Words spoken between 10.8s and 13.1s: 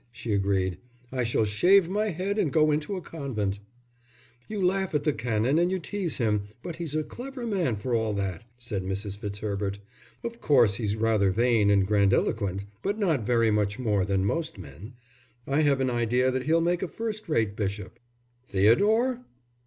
rather vain and grandiloquent, but